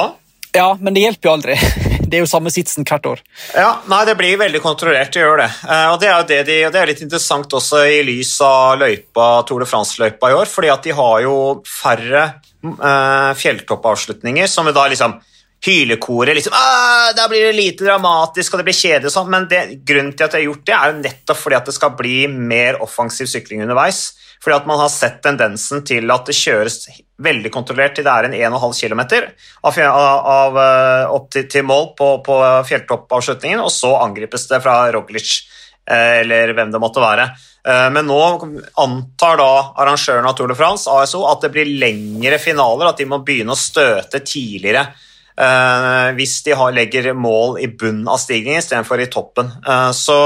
[0.57, 1.59] Ja, men det hjelper jo aldri.
[2.07, 3.21] Det er jo samme sitsen hvert år.
[3.51, 5.47] Ja, nei, Det blir veldig kontrollert å gjøre det.
[5.67, 8.77] Uh, og Det er jo det de, det er litt interessant også i lys av
[8.79, 11.33] løypa, Tour de France-løypa i år, fordi at de har jo
[11.67, 12.21] færre
[12.63, 15.17] eh, fjelltoppavslutninger som da liksom
[15.65, 16.53] hylekoret liksom,
[17.17, 20.35] Da blir det lite dramatisk og det blir kjedelig, sånn, men det, grunnen til at
[20.35, 23.65] jeg har gjort det, er jo nettopp fordi at det skal bli mer offensiv sykling
[23.65, 24.05] underveis.
[24.43, 26.83] Fordi at man har sett tendensen til at det kjøres
[27.25, 29.01] veldig kontrollert til det er en 1,5 km
[29.65, 32.37] av, av, eh, opp til, til mål på, på,
[32.69, 35.31] fjelltoppavslutningen, og så angripes det fra Roglic
[35.89, 37.31] eh, eller hvem det måtte være.
[37.67, 38.19] Eh, men nå
[38.83, 39.51] antar da
[39.81, 43.57] arrangørene av Tour de France, ASO, at det blir lengre finaler, at de må begynne
[43.57, 44.85] å støte tidligere.
[46.17, 49.51] Hvis de har, legger mål i bunnen av stigningen istedenfor i toppen.
[49.93, 50.17] Så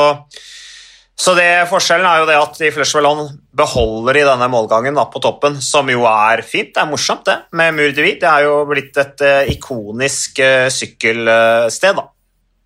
[1.21, 5.19] så det, Forskjellen er jo det at de Flesjveland beholder i denne målgangen da, på
[5.21, 6.71] toppen, som jo er fint.
[6.73, 8.17] Det er morsomt, det, med Mur de Vie.
[8.17, 10.41] Det er jo blitt et uh, ikonisk
[10.73, 12.07] sykkelsted, da,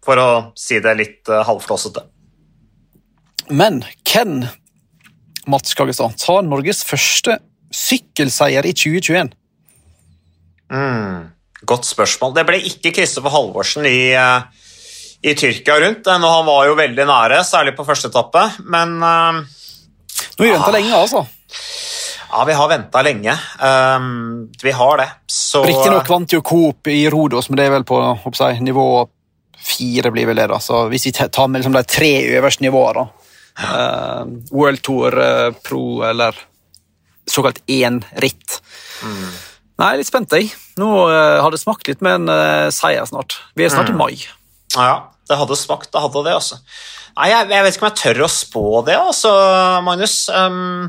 [0.05, 2.05] for å si det litt halvflåsete.
[3.51, 4.45] Men Ken
[5.51, 7.37] Mats Kagestad tar Norges første
[7.75, 9.35] sykkelseier i 2021?
[10.71, 11.27] Mm,
[11.61, 12.35] godt spørsmål.
[12.35, 14.43] Det ble ikke Kristoffer Halvorsen i uh,
[15.25, 16.05] i Tyrkia rundt.
[16.05, 19.41] Nå han var jo veldig nære, særlig på første etappe, men uh,
[20.35, 21.25] Nå har vi venta ah, lenge, altså.
[22.31, 23.33] Ja, vi har venta lenge.
[23.59, 25.07] Um, vi har det.
[25.31, 28.87] Så Riktignok vant jo Coop i Rodos, men det er vel på jeg, nivå
[29.65, 30.47] fire, blir vel det.
[30.51, 30.59] da.
[30.63, 33.07] Så Hvis vi tar med liksom de tre øverste nivåene,
[33.63, 36.37] uh, World Tour uh, Pro eller
[37.27, 38.61] såkalt én ritt
[39.03, 39.29] mm.
[39.81, 40.53] Nei, litt spent, jeg.
[40.79, 43.39] Nå uh, har det smakt litt med en uh, seier snart.
[43.59, 43.95] Vi er snart mm.
[43.95, 44.27] i mai.
[44.75, 46.59] Ja, det hadde smakt, det hadde det, altså.
[47.15, 49.33] Nei, jeg, jeg, vet ikke om jeg tør å spå det, altså,
[49.83, 50.15] Magnus.
[50.31, 50.87] Um,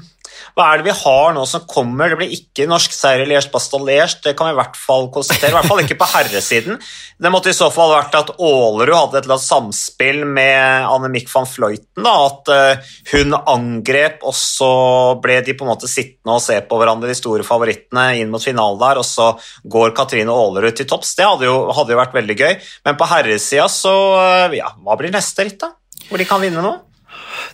[0.57, 2.12] hva er det vi har nå som kommer?
[2.12, 4.22] Det blir ikke norsk seier i Liège-Bastogne-Liège.
[4.25, 5.53] Det kan vi i hvert fall konstatere.
[5.53, 6.79] I hvert fall ikke på herresiden.
[7.20, 11.29] Det måtte i så fall vært at Aalerud hadde et eller annet samspill med Annemiek
[11.33, 12.09] van Fløyten.
[12.09, 14.72] At uh, hun angrep, og så
[15.20, 18.42] ble de på en måte sittende og se på hverandre, de store favorittene, inn mot
[18.42, 19.33] finalen der, og så
[19.77, 21.14] går Katrine Aalerud til topps.
[21.18, 22.57] Det hadde jo, hadde jo, vært veldig gøy.
[22.88, 25.75] Men på herresida så uh, Ja, hva blir neste ritt, da?
[26.07, 26.77] Hvor de kan vinne nå?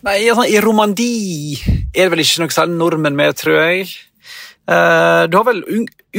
[0.03, 1.59] Nei, altså, I Romandie
[1.93, 3.91] er det vel ikke noe særlig nordmenn med, tror jeg.
[4.67, 5.63] Uh, du har vel,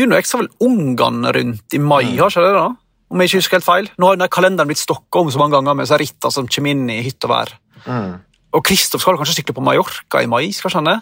[0.04, 2.20] Uno X har vel Ungarn rundt i mai, mm.
[2.20, 2.54] har ikke det?
[2.56, 2.68] da?
[3.14, 3.90] Om jeg ikke husker helt feil.
[4.02, 7.02] Nå har kalenderen blitt stokka om så mange ganger med ritter som kommer inn i
[7.06, 7.52] hytt og vær.
[7.86, 8.14] Mm.
[8.54, 10.48] Og Kristoff skal kanskje sykle på Mallorca i mai?
[10.56, 10.96] skal skjønne?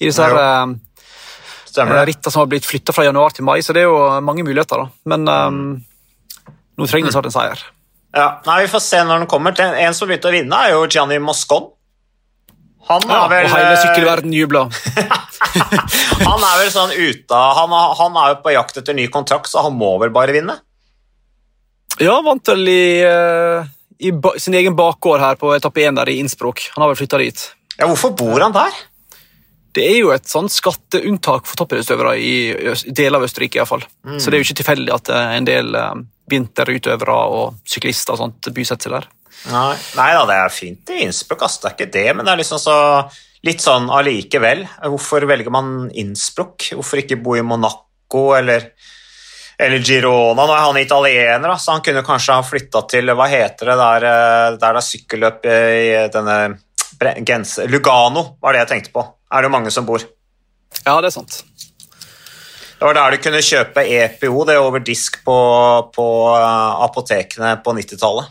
[0.00, 3.84] I disse her, uh, ritter som har blitt flytta fra januar til mai, så det
[3.84, 4.82] er jo mange muligheter.
[4.82, 4.88] da.
[5.12, 5.62] Men um,
[6.78, 7.62] nå trenger vi snart en seier.
[8.12, 9.56] Ja, nei, Vi får se når den kommer.
[9.56, 11.70] En som begynte å vinne, er jo Gianni Moscon.
[12.92, 14.66] Han er vel Og hele sykkelverden jubla.
[16.28, 19.64] han er vel sånn ute han, han, er jo på jakt etter ny kontrakt, så
[19.66, 20.58] han må vel bare vinne?
[22.00, 26.64] Ja, vant vel i, eh, i sin egen bakgård her på etappe 1 i Innsbruck.
[26.76, 27.44] Han har vel flytta dit.
[27.78, 28.72] Ja, Hvorfor bor han der?
[29.72, 32.34] Det er jo et sånn skatteunntak for toppidrettsutøvere i
[32.92, 33.56] deler av Østerrike.
[33.56, 33.86] I hvert fall.
[34.04, 34.18] Mm.
[34.20, 36.02] Så det er jo ikke tilfeldig at eh, en del eh,
[36.32, 39.10] vinterutøvere og syklister og sånt bysetter seg der.
[39.50, 41.58] Nei, nei da, det er fint i Innsbruck, ass.
[41.58, 42.76] Det er ikke det, men det er liksom så
[43.46, 44.64] litt sånn allikevel.
[44.92, 46.68] Hvorfor velger man Innsbruck?
[46.78, 48.68] Hvorfor ikke bo i Monaco eller,
[49.58, 50.46] eller Girona?
[50.46, 54.10] Nå er han italiener, så han kunne kanskje ha flytta til Hva heter det der,
[54.10, 56.38] eh, der det er sykkelløp i denne
[57.26, 59.02] Gens Lugano, var det jeg tenkte på.
[59.32, 60.04] Er det jo mange som bor.
[60.84, 61.42] Ja, det er sant.
[62.78, 65.34] Det var der du kunne kjøpe EPO, det over disk på,
[65.94, 68.30] på uh, apotekene på 90-tallet.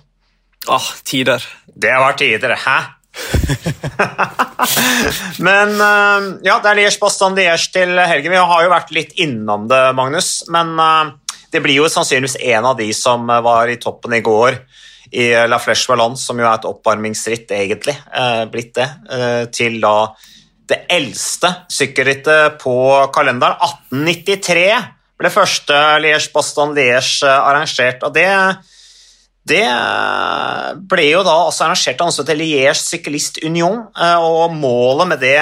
[0.70, 1.48] Ah, tider.
[1.66, 2.56] Det var tider.
[2.56, 2.80] Hæ?
[5.48, 8.32] men uh, ja, det er Liège Bastan Liège til helgen.
[8.32, 10.30] Vi har jo vært litt innom det, Magnus.
[10.54, 11.12] Men uh,
[11.52, 14.62] det blir jo sannsynligvis en av de som var i toppen i går
[15.12, 17.98] i La Flèche Valence, som jo er et oppvarmingsritt, egentlig,
[18.48, 18.86] blitt det,
[19.52, 20.14] til da
[20.72, 22.76] det eldste sykkelrittet på
[23.12, 23.60] kalenderen.
[23.92, 24.64] 1893
[25.20, 28.08] ble første Liège-Baston-Liège arrangert.
[28.08, 28.30] og det,
[29.52, 29.66] det
[30.92, 35.40] ble jo da også arrangert av Liège Cyclist Union, og målet med det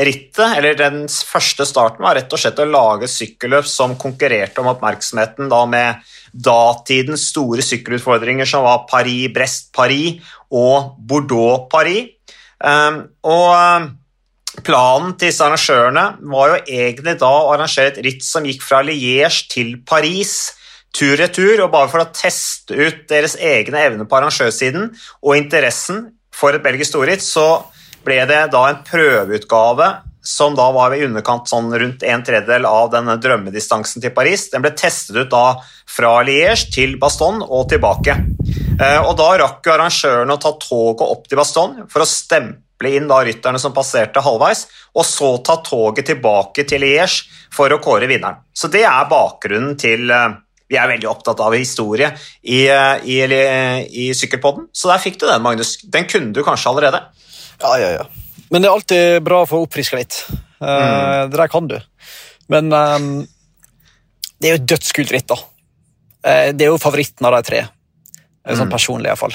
[0.00, 4.70] rittet, eller den første starten, var rett og slett å lage sykkelløp som konkurrerte om
[4.70, 10.22] oppmerksomheten da med datidens store sykkelutfordringer, som var Paris-Brest-Paris
[10.54, 12.14] og Bordeaux-Paris.
[13.26, 13.90] Og
[14.66, 18.80] Planen til disse arrangørene var jo egentlig da å arrangere et ritt som gikk fra
[18.82, 20.50] Liège til Paris
[20.96, 24.90] tur-retur, og bare for å teste ut deres egne evner på arrangørsiden
[25.22, 27.62] og interessen for et belgisk storritt, så
[28.04, 29.90] ble det da en prøveutgave
[30.22, 34.48] som da var i underkant sånn rundt en tredjedel av denne drømmedistansen til Paris.
[34.52, 38.16] Den ble testet ut da fra Liège til Baston og tilbake.
[38.80, 42.92] Eh, og da rakk jo arrangørene å ta toget opp til Baston for å stemple
[42.96, 47.24] inn da rytterne som passerte halvveis, og så ta toget tilbake til Liège
[47.54, 48.44] for å kåre vinneren.
[48.52, 50.36] Så det er bakgrunnen til eh,
[50.70, 53.18] Vi er veldig opptatt av historie i, eh, i,
[54.04, 55.76] i Sykkelpodden, så der fikk du den, Magnus.
[55.82, 57.02] Den kunne du kanskje allerede?
[57.60, 58.06] Ja, ja, ja.
[58.50, 60.22] Men det er alltid bra å få oppfriska litt.
[60.30, 61.32] Eh, mm.
[61.32, 61.76] Det der kan du.
[62.50, 63.10] Men um,
[64.38, 65.38] det er jo et dødskult ritt, da.
[66.52, 67.60] Det er jo favoritten av de tre.
[68.44, 68.72] Sånn mm.
[68.72, 69.34] personlig, iallfall.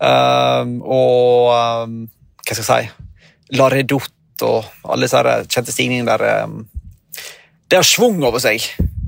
[0.00, 1.96] Um, og um,
[2.42, 5.22] hva skal jeg si La Redoute og alle disse
[5.52, 6.58] kjente stigningene der um,
[7.66, 8.64] Det har svung over seg.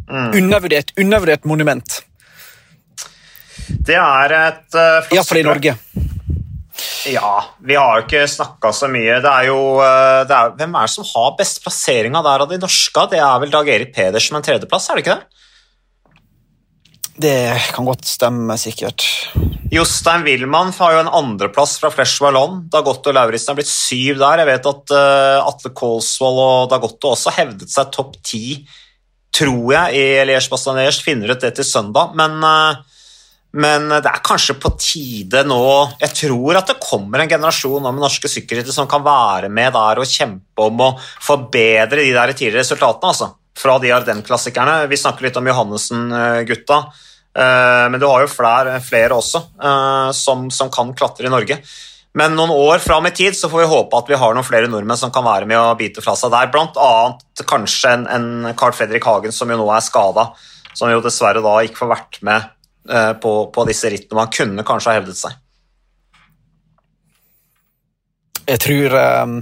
[0.09, 0.31] Mm.
[0.43, 1.99] Undervurdert, undervurdert monument.
[3.69, 5.75] Det er et uh, Iallfall i Norge.
[7.09, 7.33] Ja,
[7.65, 9.19] vi har jo ikke snakka så mye.
[9.25, 12.53] Det er jo uh, det er, Hvem er det som har best plasseringa der av
[12.53, 13.05] de norske?
[13.13, 15.39] Det er vel Dag Erik Pedersen med en tredjeplass, er det ikke det?
[17.19, 17.39] Det
[17.75, 19.03] kan godt stemme, sikkert.
[19.75, 22.61] Jostein Wilman har jo en andreplass fra Flesh Wallon.
[22.71, 24.45] Dagotto Lauritzen er blitt syv der.
[24.45, 28.63] Jeg vet at uh, Atle Kolsvold og Dagotto også hevdet seg topp ti,
[29.35, 31.03] tror jeg, i Liège Bastanege.
[31.05, 32.15] Finner ut det til søndag.
[32.19, 32.79] Men, uh,
[33.59, 35.63] men, det er kanskje på tide nå
[36.03, 40.03] Jeg tror at det kommer en generasjon med norske sykkelryttere som kan være med der
[40.03, 43.13] og kjempe om å forbedre de der tidligere resultatene.
[43.15, 44.87] altså fra de Arden-klassikerne.
[44.87, 46.77] Vi snakker litt om Johannessen-gutta.
[47.39, 49.41] Eh, men du har jo flere, flere også
[50.15, 51.59] som, som, kan klatre i Norge.
[52.17, 54.71] Men noen år fram i tid så får vi håpe at vi har noen flere
[54.71, 56.49] nordmenn som kan være med og bite fra seg der.
[56.49, 60.31] Annet kanskje en, en Carl Fredrik Hagen som jo nå er skada,
[60.73, 62.49] som jo dessverre da ikke får vært med
[62.89, 64.19] eh, på, på, disse rittene.
[64.23, 65.37] Man kunne kanskje ha hevdet seg.
[68.49, 69.41] Jeg tror um,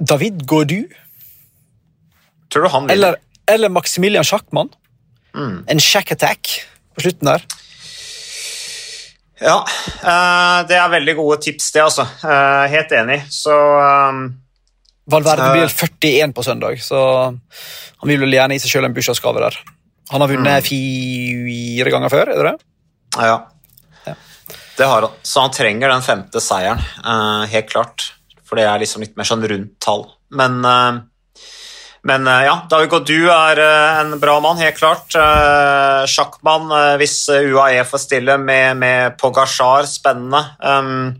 [0.00, 0.86] David Gaudu
[2.48, 2.94] Tror du han vil?
[2.94, 3.18] Eller,
[3.50, 4.70] eller Maximilian Schackmann.
[5.36, 5.66] Mm.
[5.68, 6.52] En shack attack
[6.96, 7.44] på slutten der.
[9.42, 12.06] Ja, uh, det er veldig gode tips, det, altså.
[12.24, 13.18] Uh, helt enig.
[13.32, 14.22] Så um,
[15.12, 19.42] Valverde blir 41 på søndag, så han vil vel gjerne gi seg selv en bursdagsgave
[19.44, 19.58] der.
[20.12, 20.66] Han har vunnet mm.
[20.66, 22.70] fire ganger før, er det det?
[23.16, 23.36] Ja.
[24.06, 24.16] ja.
[24.78, 25.20] Det har han.
[25.26, 28.10] Så han trenger den femte seieren, uh, helt klart.
[28.46, 30.06] For det er liksom litt mer sånn rundt tall.
[30.36, 30.62] Men
[32.06, 35.16] men eh, ja, David Gaudu er eh, en bra mann, helt klart.
[35.18, 40.42] Eh, sjakkmann hvis UAE får stille med, med Pogasjar, spennende.
[40.62, 41.16] Um,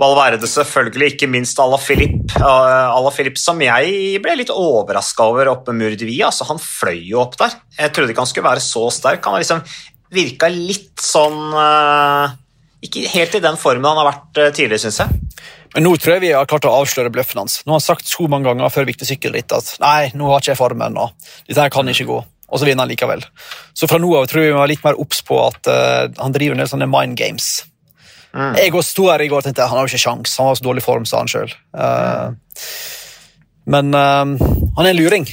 [0.00, 2.34] Valverde selvfølgelig, ikke minst Filip.
[2.44, 6.18] Ala Filip som jeg ble litt overraska over oppe Murdivi.
[6.24, 7.56] Altså, han fløy jo opp der.
[7.78, 9.24] Jeg trodde ikke han skulle være så sterk.
[9.24, 9.64] Han liksom
[10.12, 11.56] virka litt sånn
[12.84, 15.16] Ikke helt i den formen han har vært tidligere, syns jeg.
[15.76, 17.58] Men nå tror jeg vi har klart å avsløre bløffen hans.
[17.66, 20.54] Nå har han sagt så mange ganger før viktig sykkelritt at nei, nå har ikke
[20.54, 21.12] jeg formen, og
[21.44, 22.16] dette her kan ikke gå.
[22.46, 23.24] Og så vinner han likevel.
[23.76, 26.06] Så fra nå av tror jeg vi må være litt mer obs på at uh,
[26.16, 27.50] han driver en del sånne mind games.
[28.32, 28.56] Mm.
[28.56, 30.64] Jeg sto her i går og tenkte han har jo ikke sjans, han har så
[30.64, 31.52] dårlig form, sa han sjøl.
[31.76, 32.64] Uh, eh,
[33.76, 35.28] men uh, han er en luring.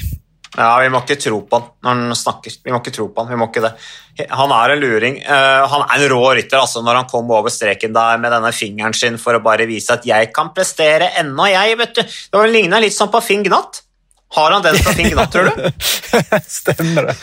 [0.54, 2.54] Ja, vi må ikke tro på han når han snakker.
[2.62, 3.72] Vi må ikke tro på han, vi må ikke det.
[4.30, 5.16] Han er en luring.
[5.26, 8.52] Uh, han er en rå rytter altså, når han kom over streken der med denne
[8.54, 12.04] fingeren sin for å bare vise at 'jeg kan prestere ennå, jeg', vet du.
[12.04, 13.82] Det ligna litt sånn på Finn Gnatt.
[14.34, 15.54] Har han den fra Finn Gnatt, tror du?
[16.60, 17.16] Stemmer det.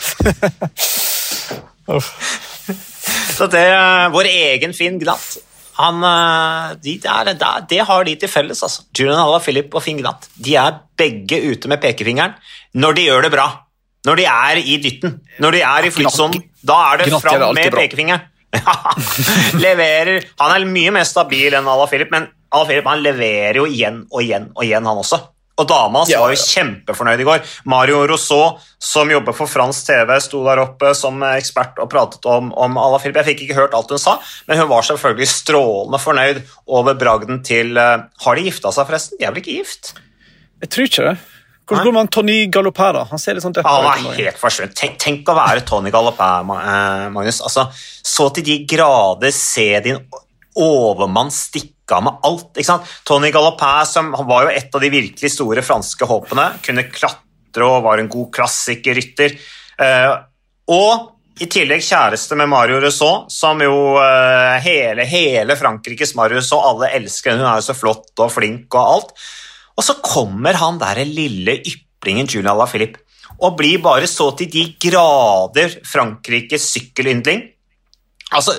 [3.37, 5.50] Så det er vår egen Finn Gnatt
[5.81, 8.63] han, eh, de, der, der, det har de til felles.
[8.63, 8.85] altså.
[8.97, 10.29] Julian Philip og Finn Gnatt.
[10.35, 12.37] De er begge ute med pekefingeren
[12.73, 13.47] når de gjør det bra.
[14.05, 15.19] Når de er i dytten.
[15.39, 16.43] Når de er i flytsonen.
[16.65, 18.27] Da er det fram med pekefingeren.
[19.63, 20.25] leverer.
[20.41, 24.49] Han er mye mer stabil enn Alaphilippe, men Alaphilippe han leverer jo igjen og igjen
[24.55, 25.21] og igjen, han også.
[25.61, 27.41] Og dama ja, var jo kjempefornøyd i går.
[27.69, 32.49] Mario Rousseau, som jobber for fransk TV, sto der oppe som ekspert og pratet om,
[32.57, 33.21] om Alaphilippe.
[33.21, 37.43] Jeg fikk ikke hørt alt hun sa, men hun var selvfølgelig strålende fornøyd over bragden
[37.45, 39.19] til uh, Har de gifta seg, forresten?
[39.19, 39.93] De er vel ikke gift?
[40.61, 41.19] Jeg tror ikke det.
[41.71, 42.95] Hvordan går det med Tony Gallopin?
[42.97, 43.03] da?
[43.11, 43.85] Han ser litt sånn deppa ut.
[43.87, 44.75] Han er helt forsvunnet.
[44.75, 47.39] Tenk, tenk, å være Tony Gallopin, eh, Magnus.
[47.47, 47.69] Altså,
[48.03, 50.01] så til de grader se din
[50.59, 52.51] overmann stikke av med alt.
[52.55, 52.91] ikke sant?
[53.07, 57.83] Tony Galopin, som var jo et av de virkelig store franske håpene, kunne klatre og
[57.87, 59.35] var en god klassikerrytter.
[59.81, 60.15] Uh,
[60.71, 66.61] og i tillegg kjæreste med Mario Rousseau, som jo uh, hele, hele Frankrikes Mario Rousseau,
[66.61, 69.15] alle elsker henne, hun er jo så flott og flink og alt.
[69.79, 73.01] Og så kommer han der lille yplingen Julian Alaphilippe
[73.41, 77.41] og blir bare så til de grader Frankrikes sykkelyndling.
[78.31, 78.53] Altså,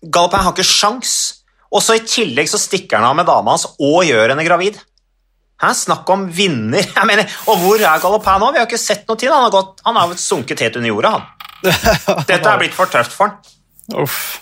[0.00, 1.12] Galopin har ikke sjans,
[1.68, 4.78] og så i tillegg så stikker han av med dama hans og gjør henne gravid.
[5.58, 5.72] Hæ?
[5.74, 6.86] Snakk om vinner.
[6.96, 8.52] Jeg mener, Og hvor er Galopin nå?
[8.54, 11.14] Vi har ikke sett noe til Han har, gått, han har sunket helt under jorda,
[11.16, 11.26] han.
[12.28, 13.56] Dette er blitt for tøft for han.
[14.04, 14.38] Uff.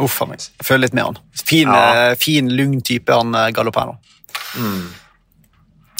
[0.00, 0.42] Uff a meg.
[0.64, 1.18] Føler litt med han.
[1.36, 2.10] Fin, ja.
[2.10, 3.94] Eh, fin lugn type, han eh, Galopin.
[4.58, 4.86] Mm.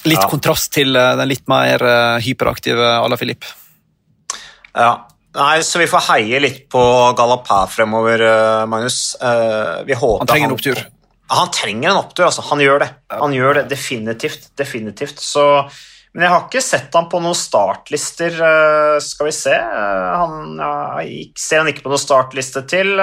[0.08, 0.28] Litt ja.
[0.30, 1.84] kontrast til eh, den litt mer
[2.24, 3.52] hyperaktive à la Philippe.
[4.74, 6.80] Ja, Nei, så vi får heie litt på
[7.18, 9.16] Galapæ fremover, eh, Magnus.
[9.18, 10.84] Eh, vi håper han trenger en opptur.
[11.34, 12.44] Han trenger en opptur, altså.
[12.50, 12.88] Han gjør det.
[13.10, 14.52] Han gjør det definitivt.
[14.56, 15.18] Definitivt.
[15.18, 15.42] Så,
[16.14, 18.38] men jeg har ikke sett han på noen startlister.
[18.46, 20.54] Eh, skal vi se han,
[21.02, 22.94] Jeg ser han ikke på noen startliste til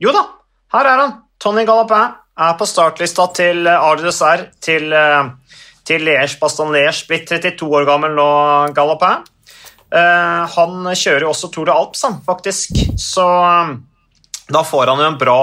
[0.00, 0.24] Jo da,
[0.72, 1.16] her er han.
[1.38, 2.02] Tony Galapæ
[2.48, 4.94] er på startlista til Ardesr til,
[5.84, 7.04] til Liège Baston Liège.
[7.10, 8.30] Blitt 32 år gammel nå,
[8.72, 9.26] Galapin.
[9.88, 12.76] Eh, han kjører jo også Tour de Alps, han, faktisk.
[13.00, 13.72] Så eh,
[14.52, 15.40] da får han jo en bra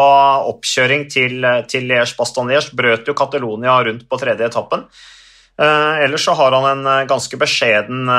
[0.51, 2.75] oppkjøring til, til Liège-Bastogne-Liège.
[2.77, 4.86] Brøt jo Catalonia rundt på tredje etappen.
[5.55, 8.10] Uh, ellers så har han en ganske beskjeden,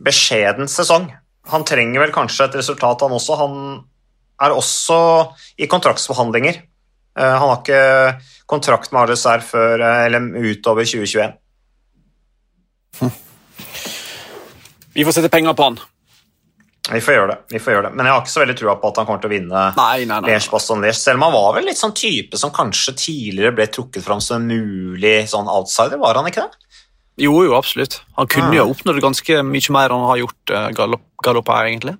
[0.00, 1.10] beskjeden, sesong.
[1.52, 3.36] Han trenger vel kanskje et resultat, han også.
[3.36, 3.58] Han
[4.40, 4.96] er også
[5.60, 6.62] i kontraktsforhandlinger.
[7.20, 7.82] Han har ikke
[8.48, 11.34] kontrakt med RSR før, eller utover 2021.
[13.02, 13.12] Hm.
[14.94, 15.80] Vi får sette penger på han.
[16.90, 17.38] Vi får gjøre det.
[17.54, 17.96] vi får gjøre det.
[17.98, 19.98] Men jeg har ikke så veldig trua på at han kommer til å vinne nei,
[20.08, 20.20] nei, nei.
[20.24, 20.94] nei Liège.
[20.98, 24.40] Selv om han var vel litt sånn type som kanskje tidligere ble trukket fram som
[24.40, 26.66] en mulig sånn outsider, var han ikke det?
[27.20, 28.00] Jo, jo, absolutt.
[28.16, 28.62] Han kunne ja.
[28.62, 31.96] jo oppnådd ganske mye mer enn han har gjort uh, Gallop, Gallop her, egentlig.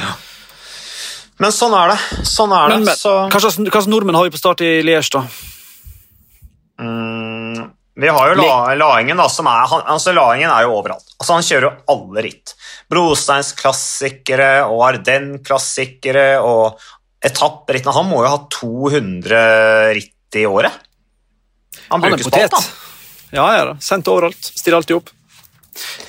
[0.00, 0.16] Ja.
[1.38, 2.24] Men sånn er det.
[2.26, 2.90] Sånn er men, det.
[2.90, 3.14] Men, så...
[3.30, 5.22] Hva slags nordmenn har vi på start i Liège, da?
[6.82, 7.17] Mm,
[7.98, 11.06] vi har jo La Laingen, da, som er han, altså Laingen er jo overalt.
[11.18, 12.54] Altså Han kjører jo alle ritt.
[12.92, 16.78] Brosteinsklassikere og Ardennes-klassikere og
[17.26, 17.96] etapperittene.
[17.96, 19.40] Han må jo ha 200
[19.98, 20.84] ritt i året.
[21.88, 22.46] Han, han er potet.
[22.46, 22.62] alt, da.
[23.34, 23.74] Ja, ja da.
[23.82, 24.38] Sendt overalt.
[24.46, 25.10] Stiller alltid opp.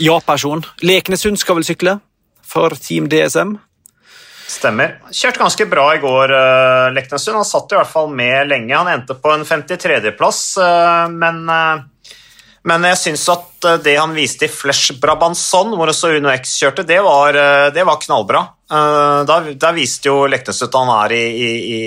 [0.01, 0.61] Ja-person.
[0.85, 1.97] Leknesund skal vel sykle
[2.45, 3.57] for Team DSM.
[4.49, 4.95] Stemmer.
[5.13, 7.37] Kjørte ganske bra i går, uh, Leknessund.
[7.37, 8.73] Han satt i hvert fall med lenge.
[8.73, 12.15] Han endte på en 53.-plass, uh, eh, men, uh,
[12.69, 16.87] men jeg syns at det han viste i Flesh Brabanson, hvor også Uno X kjørte,
[16.87, 17.35] det var,
[17.75, 18.41] det var knallbra.
[18.69, 21.79] Da, viste jo Leknes at han er i, i, i,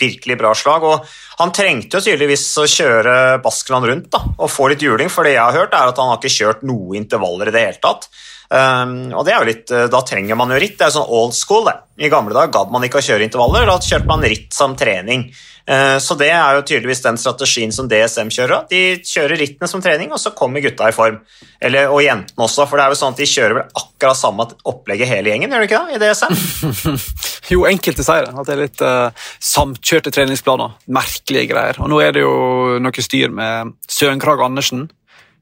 [0.00, 0.84] virkelig bra slag.
[0.84, 1.06] og
[1.38, 5.36] Han trengte jo tydeligvis å kjøre Baskeland rundt da, og få litt juling, for det
[5.36, 8.08] jeg har hørt, er at han har ikke kjørt noe intervaller i det hele tatt.
[8.54, 10.76] Um, og det er jo litt, eh, Da trenger man jo ritt.
[10.78, 11.64] Det er jo sånn old school.
[11.64, 11.80] det.
[12.06, 15.32] I gamle dager gadd man ikke å kjøre intervaller, da kjørte man ritt som trening.
[15.64, 18.66] Uh, så det er jo tydeligvis den strategien som DSM kjører.
[18.68, 21.20] De kjører rittene som trening, og så kommer gutta i form.
[21.60, 24.48] Eller, og jentene også, for det er jo sånn at de kjører vel akkurat samme
[24.70, 26.98] opplegget hele gjengen, gjør de ikke det, i DSM?
[27.54, 28.34] jo, enkelte sier det.
[28.34, 30.76] At det er litt uh, samkjørte treningsplaner.
[30.86, 31.80] Merkelige greier.
[31.80, 32.36] Og nå er det jo
[32.82, 34.90] noe styr med Søren Krag Andersen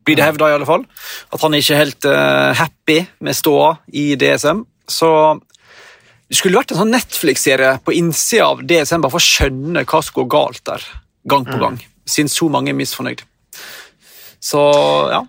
[0.07, 0.85] blir det hevda, fall.
[1.33, 4.65] At han ikke er helt uh, happy med ståa i DSM.
[4.91, 5.11] Så
[6.33, 9.99] det skulle vært en sånn Netflix-serie på innsida av DSM, bare for å skjønne hva
[10.01, 10.87] som går galt der,
[11.29, 11.61] gang på mm.
[11.61, 11.79] gang.
[12.09, 13.21] Siden så mange er misfornøyd.
[14.43, 14.63] Så
[15.13, 15.23] ja.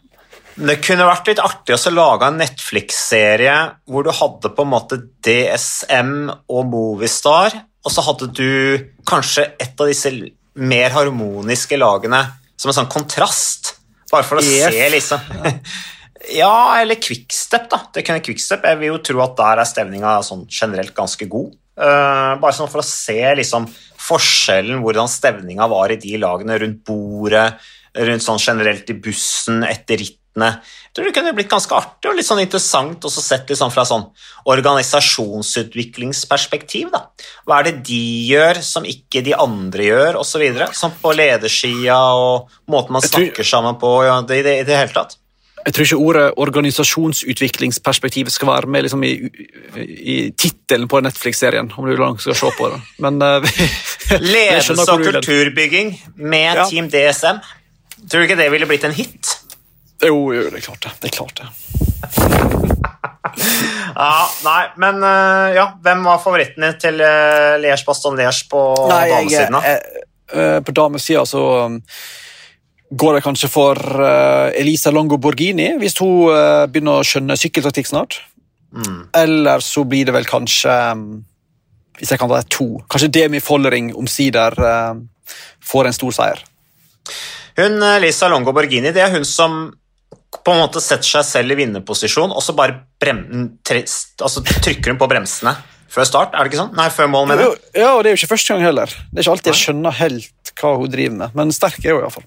[0.53, 3.55] Det kunne vært litt artig å lage en Netflix-serie
[3.89, 8.49] hvor du hadde på en måte DSM og Movistar, og så hadde du
[9.09, 10.13] kanskje et av disse
[10.55, 12.21] mer harmoniske lagene
[12.55, 13.73] som en sånn kontrast,
[14.13, 14.69] bare for å EF.
[14.71, 15.33] se liksom
[16.37, 17.81] Ja, eller Quickstep, da.
[17.91, 18.63] Det kunne Quickstep.
[18.63, 21.51] Jeg vil jo tro at der er stemninga sånn generelt ganske god.
[21.75, 23.65] Uh, bare sånn for å se liksom
[24.03, 27.57] forskjellen, hvordan stemninga var i de lagene rundt bordet,
[28.07, 30.61] rundt sånn generelt i bussen etter rittene.
[30.87, 33.85] Jeg tror det kunne blitt ganske artig og litt sånn interessant også sett sånn fra
[33.85, 34.03] sånn
[34.45, 36.89] organisasjonsutviklingsperspektiv.
[36.91, 37.07] da.
[37.45, 40.41] Hva er det de gjør som ikke de andre gjør, osv.
[40.73, 44.77] Sånn på ledersida og måten man snakker sammen på ja, det, i det, i det
[44.77, 45.17] hele tatt.
[45.63, 49.13] Jeg tror ikke ordet organisasjonsutviklingsperspektiv skal være med liksom, i,
[49.79, 52.79] i tittelen på Netflix-serien, om du skal se på det.
[52.99, 53.39] Men eh,
[54.19, 56.67] Ledelse og kulturbygging med Ja.
[56.67, 57.39] Team DSM.
[58.11, 59.42] Tror du ikke det ville blitt en hit?
[60.03, 60.93] Jo, jo, det er klart det.
[61.01, 61.47] det, er klart det.
[63.93, 68.61] Ja, nei, men øh, ja, hvem var favoritten din til uh, Liège Baston Liège på
[68.89, 69.55] damesiden?
[69.55, 69.77] da?
[70.33, 71.79] eh, På damesida så um,
[72.97, 77.89] går det kanskje for eh, Elisa Longo Borghini, hvis hun eh, begynner å skjønne sykkeltaktikk
[77.89, 78.19] snart.
[78.73, 78.99] Mm.
[79.17, 81.01] Eller så blir det vel kanskje um,
[81.99, 84.95] Hvis jeg kan ta to Kanskje Demi Follering omsider eh,
[85.61, 86.41] får en stor seier.
[87.59, 89.67] Hun, Elisa Lisa Longo Borghini, det er hun som
[90.43, 93.23] på en måte setter seg selv i vinnerposisjon, og så bare brem,
[93.65, 95.55] tre, altså, trykker hun på bremsene
[95.93, 96.71] før start, er det ikke sånn?
[96.77, 97.59] Nei, før mål, mener jeg.
[97.77, 98.89] Ja, og det er jo ikke første gang heller.
[98.89, 102.05] Det er ikke alltid jeg skjønner helt hva hun driver med, men sterk er hun
[102.07, 102.25] iallfall.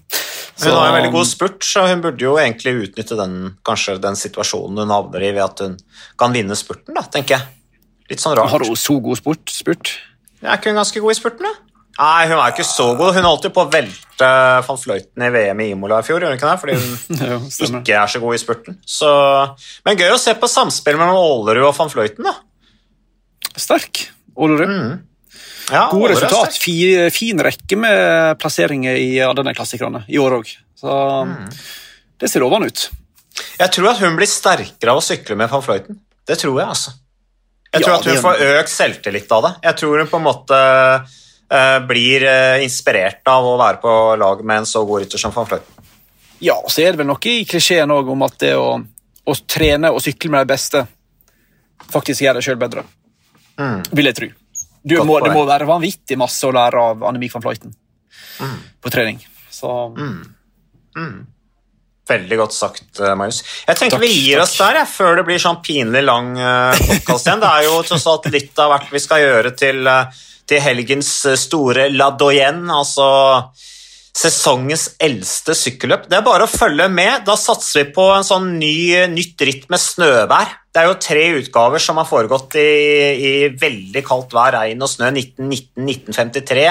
[0.57, 3.35] Hun har en veldig god spurt, så hun burde jo egentlig utnytte den,
[3.67, 5.75] kanskje den situasjonen hun havner i ved at hun
[6.19, 7.83] kan vinne spurten, da, tenker jeg.
[8.11, 8.53] Litt sånn rart.
[8.53, 9.51] Har hun så god spurt?
[9.51, 9.97] spurt?
[10.39, 11.66] Er ikke hun ganske god i spurten, da?
[11.97, 13.15] Nei, hun er ikke så god.
[13.17, 14.27] Hun holdt jo på å velte
[14.67, 16.59] van Fløyten i VM i Imola i fjor, gjorde hun ikke det?
[16.61, 18.77] Fordi hun jo, ikke er så god i spurten.
[18.85, 19.09] Så...
[19.87, 22.35] Men gøy å se på samspillet mellom Ålerud og van Fløyten, da.
[23.57, 24.03] Sterk.
[24.37, 24.69] Ålerud.
[25.73, 26.59] Ja, God Ålerud er resultat.
[26.61, 30.53] Fin, fin rekke med plasseringer i ja, denne klassikerne i år òg.
[30.77, 30.93] Så
[31.25, 31.49] Mm.
[32.21, 32.89] det ser lovende ut.
[33.59, 35.97] Jeg tror at hun blir sterkere av å sykle med van Fløyten.
[36.27, 36.93] Det tror jeg, altså.
[37.73, 39.51] Jeg tror Ja, at hun får økt selvtillit av det.
[39.67, 41.17] Jeg tror hun på en måte eh,
[41.87, 45.47] blir eh, inspirert av å være på lag med en så god rytter som van
[45.47, 45.73] Fløyten.
[46.43, 49.35] Ja, og så er det vel noe i klisjeen òg om at det å, å
[49.49, 50.83] trene og sykle med de beste
[51.93, 52.83] faktisk gjør deg sjøl bedre.
[53.91, 54.27] Vil jeg tro.
[54.87, 55.07] Du Mm.
[55.09, 57.73] Må, det må være vanvittig masse å lære av Annemik van Fløyten
[58.39, 58.57] Mm.
[58.83, 59.17] på trening.
[59.49, 59.71] Så
[62.07, 63.41] Veldig godt sagt, eh, Marius.
[63.67, 67.27] Jeg tenker Takk, vi gir oss der jeg, før det blir sånn pinlig lang podkast
[67.27, 67.41] igjen.
[67.41, 71.11] Det er jo tross alt litt av hvert vi skal gjøre til, eh, til helgens
[71.27, 73.07] eh, store La Doyenne, altså
[74.17, 76.07] sesongens eldste sykkelløp.
[76.09, 77.21] Det er bare å følge med.
[77.27, 80.55] Da satser vi på en sånn ny, nytt ritt med snøvær.
[80.73, 82.69] Det er jo tre utgaver som har foregått i,
[83.17, 85.85] i veldig kaldt vær, regn og snø 1919,
[86.17, 86.65] 1953.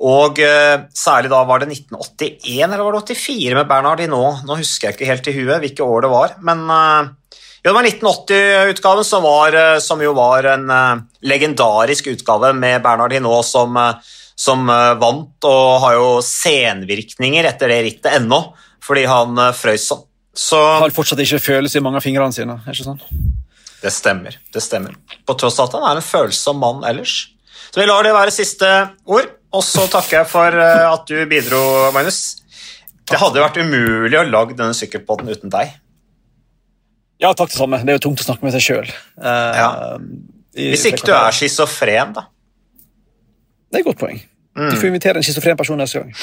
[0.00, 4.44] Og uh, særlig da var det 1981 eller var det 84 med Bernhard Hinault.
[4.48, 7.10] Nå husker jeg ikke helt i huet hvilke år det var, men eh,
[7.60, 13.12] jo, det var 1980-utgaven som, eh, som jo var en uh, legendarisk utgave med Bernhard
[13.12, 18.38] Hinault som, uh, som uh, vant, og har jo senvirkninger etter det rittet ennå,
[18.80, 20.06] fordi han frøs sånn.
[20.32, 22.56] Så har fortsatt ikke følelse i mange av fingrene sine.
[22.64, 23.02] er ikke sånn?
[23.80, 24.34] det stemmer.
[24.52, 24.96] det stemmer.
[25.28, 27.30] På tross av at han er en følsom mann ellers.
[27.72, 28.68] Så vi lar det være siste
[29.04, 31.60] ord, og så takker jeg for at du bidro,
[31.92, 32.40] Magnus.
[33.08, 35.72] Det hadde vært umulig å lage denne sykkelpodden uten deg.
[37.20, 37.80] Ja, takk det samme.
[37.84, 38.90] Det er jo tungt å snakke med seg sjøl.
[39.20, 39.70] Ja.
[40.56, 42.26] Hvis ikke du er schizofren, da.
[43.70, 44.22] Det er et godt poeng.
[44.56, 46.14] Du får invitere en schizofren person neste gang.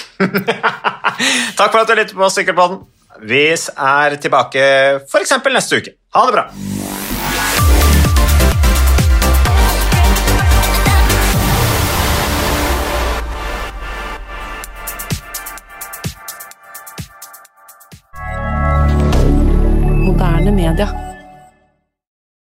[1.59, 2.83] Takk for at du lyttet på Sykkelpodden.
[3.29, 4.67] Vi er tilbake
[5.05, 5.37] f.eks.
[5.53, 5.95] neste uke.
[6.13, 6.86] Ha det bra.
[20.47, 21.06] Moderne media.